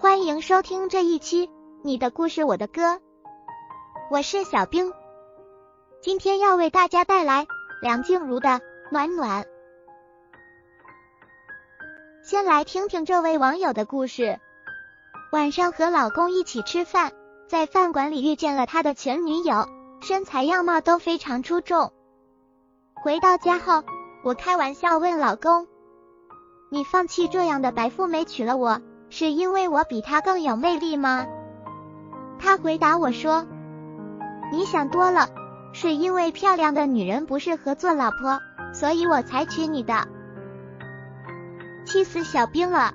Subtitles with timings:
[0.00, 1.46] 欢迎收听这一期
[1.82, 2.94] 《你的故事我的歌》，
[4.10, 4.94] 我是小冰，
[6.00, 7.46] 今天要为大家带来
[7.82, 8.48] 梁静茹的
[8.90, 9.42] 《暖暖》。
[12.22, 14.40] 先来听听这位网友的故事：
[15.32, 17.12] 晚上和老公一起吃饭，
[17.46, 19.68] 在饭馆里遇见了他的前女友，
[20.00, 21.92] 身材样貌都非常出众。
[22.94, 23.84] 回到家后，
[24.24, 25.68] 我开玩笑问老公
[26.72, 28.80] ：“你放弃这样的白富美娶了我？”
[29.10, 31.26] 是因为我比她更有魅力吗？
[32.42, 33.44] 他回答我说
[34.50, 35.28] ：“你想多了，
[35.74, 38.40] 是因为漂亮的女人不适合做老婆，
[38.72, 40.08] 所以我才娶你的。”
[41.84, 42.94] 气死小兵了！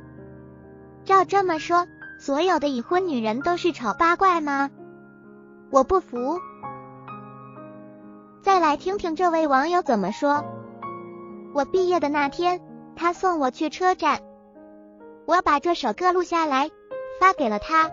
[1.04, 1.86] 照这么说，
[2.20, 4.72] 所有的已婚女人都是丑八怪吗？
[5.70, 6.40] 我不服。
[8.42, 10.44] 再来听听这位网友怎么说。
[11.54, 12.62] 我毕业的那天，
[12.96, 14.22] 他送我去车站。
[15.26, 16.70] 我把这首歌录下来，
[17.20, 17.90] 发给了他。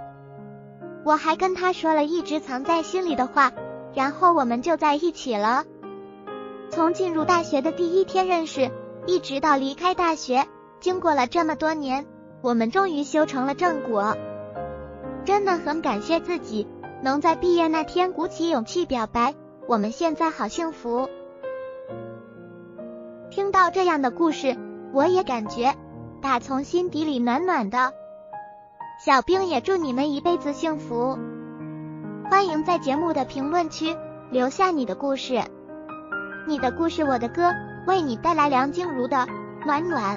[1.04, 3.52] 我还跟他说了一直藏在心里的话，
[3.94, 5.64] 然后我们就在一起了。
[6.68, 8.70] 从进入大学的第一天认识，
[9.06, 10.46] 一直到离开大学，
[10.78, 12.06] 经过了这么多年，
[12.42, 14.16] 我们终于修成了正果。
[15.24, 16.66] 真的很感谢自己，
[17.02, 19.34] 能在毕业那天鼓起勇气表白。
[19.66, 21.08] 我们现在好幸福。
[23.30, 24.56] 听到这样的故事，
[24.92, 25.74] 我也感觉。
[26.22, 27.92] 打从心底里暖暖的，
[29.04, 31.18] 小兵也祝你们一辈子幸福。
[32.30, 33.96] 欢迎在节目的评论区
[34.30, 35.42] 留下你的故事，
[36.46, 37.50] 你的故事我的歌，
[37.88, 39.16] 为你带来梁静茹的
[39.66, 40.16] 《暖暖》。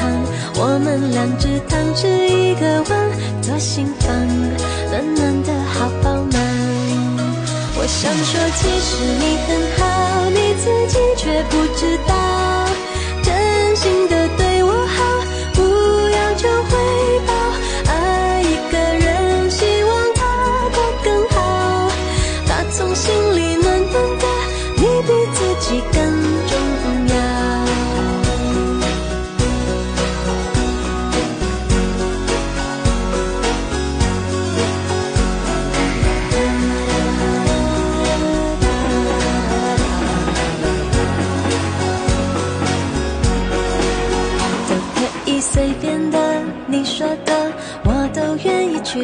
[0.73, 2.97] 我们两只汤匙一个碗，
[3.41, 4.07] 左心房
[4.89, 5.51] 暖暖的。
[5.73, 6.39] 好饱满，
[7.75, 12.13] 我想说，其实你很好，你自己却不知道，
[13.21, 15.03] 真心的对我好，
[15.55, 15.59] 不
[16.09, 16.71] 要求回
[17.27, 17.33] 报，
[17.91, 20.23] 爱一个人，希望他
[20.71, 21.91] 过更好，
[22.47, 23.11] 打从心
[45.61, 46.17] 随便的，
[46.65, 47.51] 你说的，
[47.83, 48.99] 我都愿意去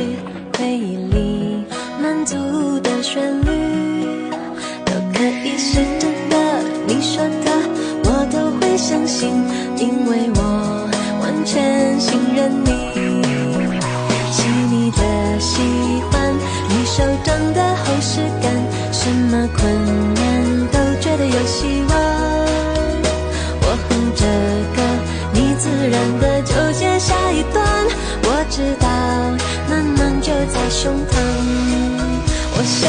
[0.58, 1.64] 回忆里
[2.02, 4.32] 满足的旋律，
[4.84, 6.36] 都可以是真的。
[6.88, 7.52] 你说的
[8.06, 9.30] 我都会相信，
[9.78, 10.90] 因为我
[11.22, 12.72] 完全信任你。
[14.32, 15.62] 细腻的喜
[16.10, 16.34] 欢，
[16.70, 17.62] 你手掌的